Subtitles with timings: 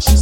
[0.00, 0.15] she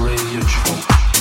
[0.00, 1.17] rageful.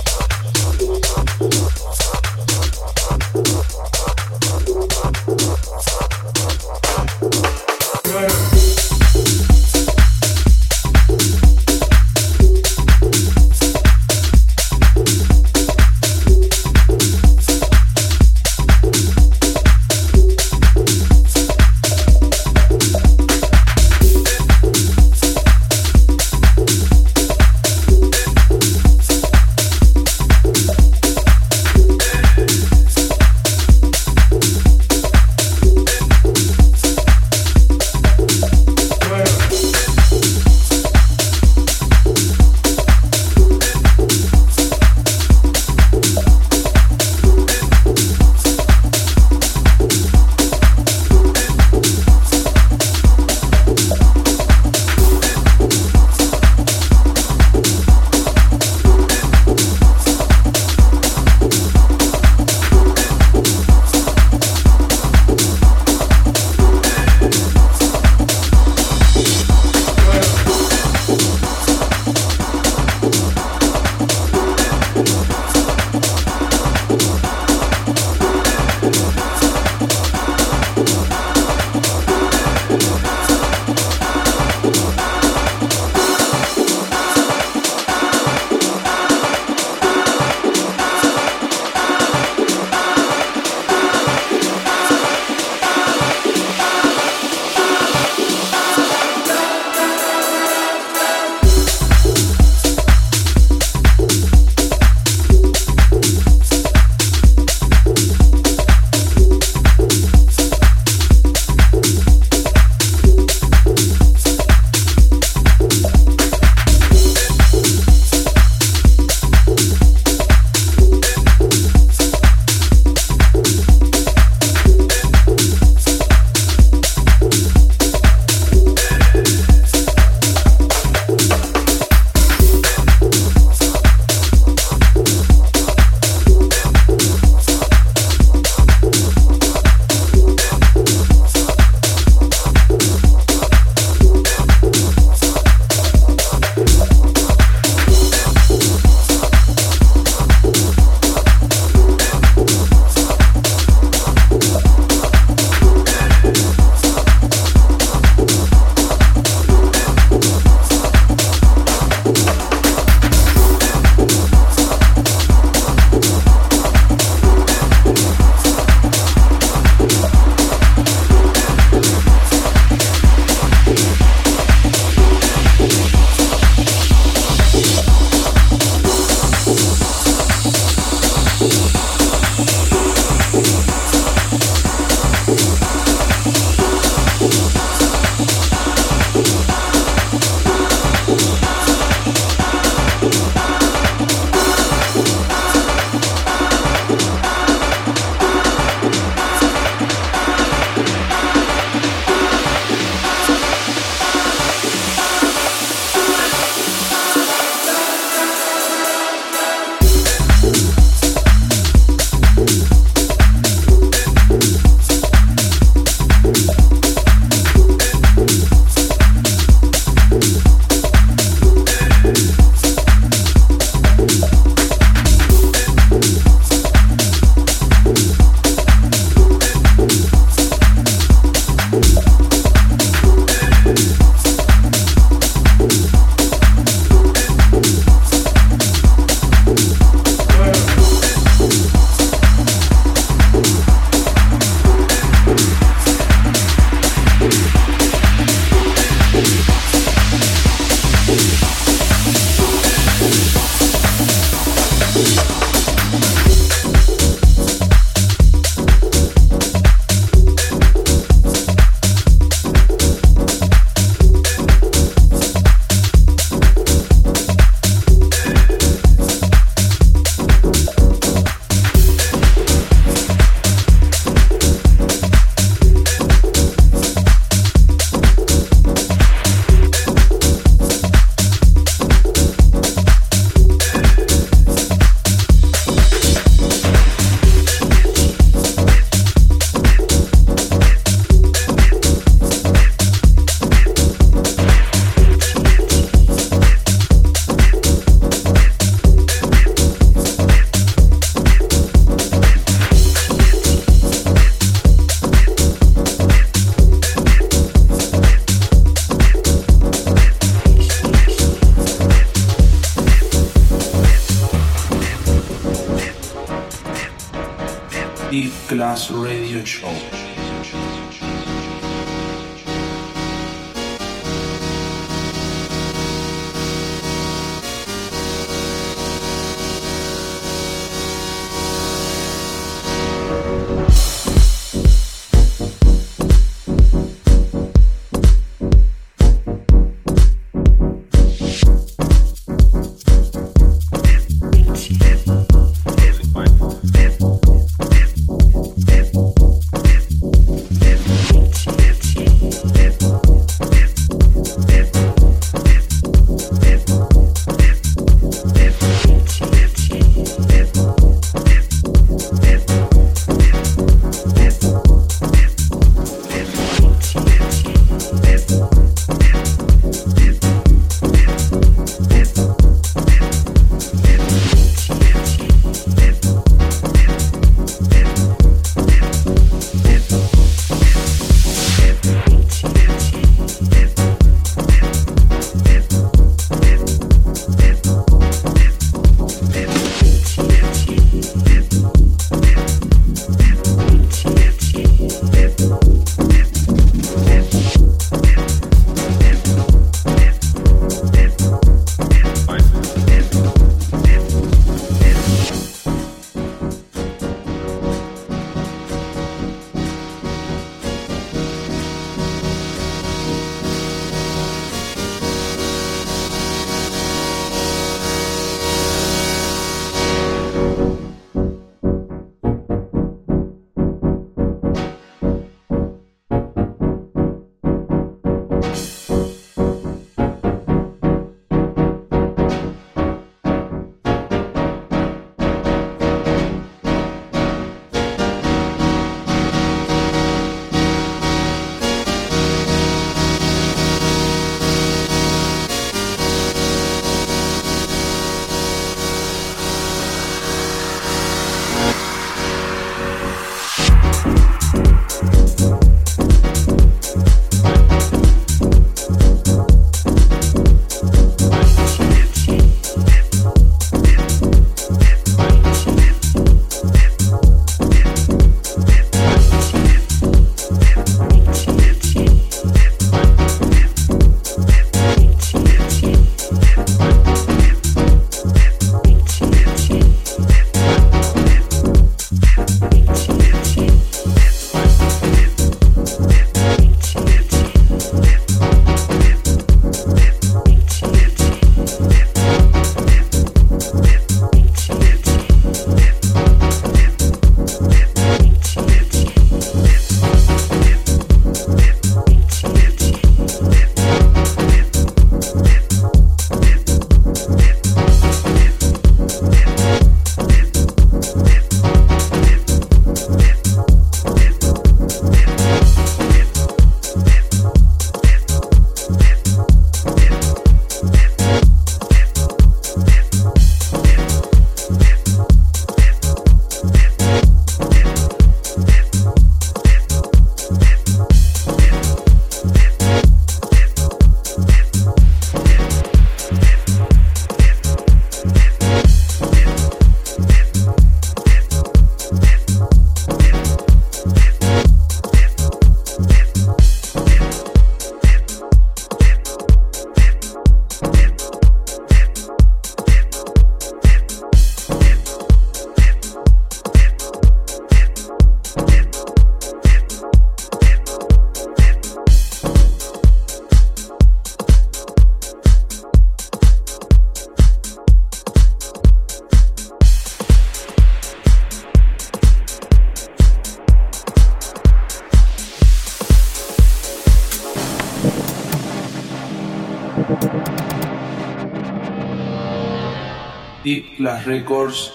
[584.06, 584.93] Records.com.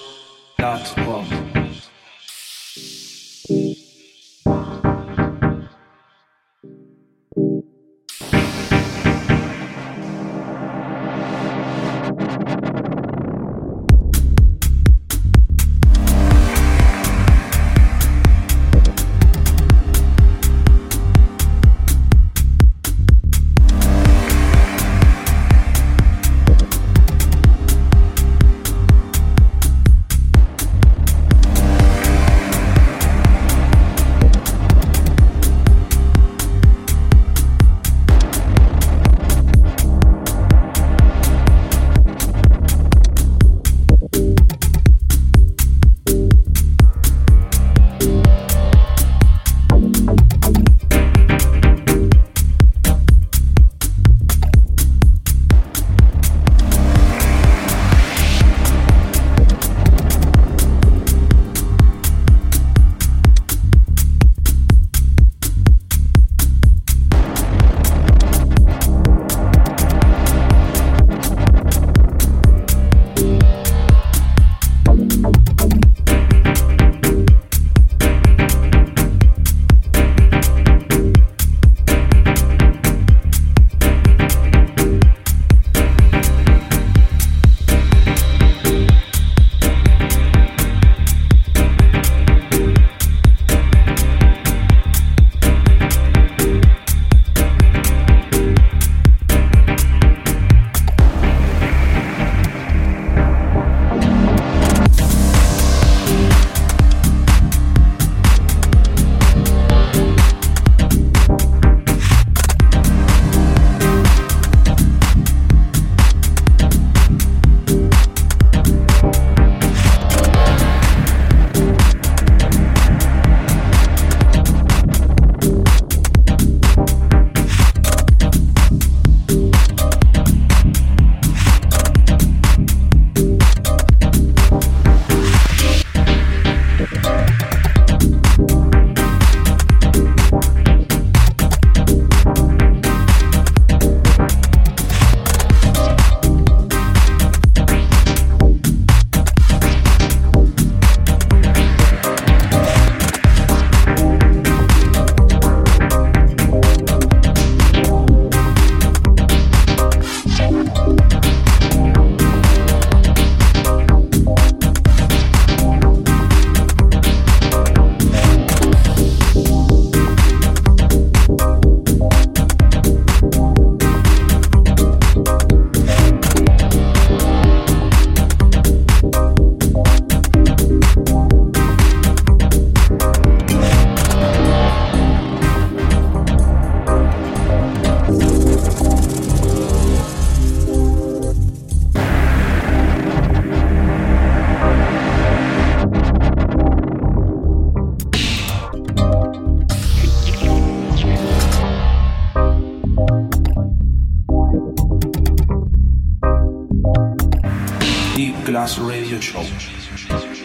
[208.18, 210.37] Deep Glass Radio Show.